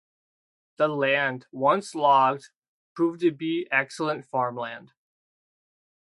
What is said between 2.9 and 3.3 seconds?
proved to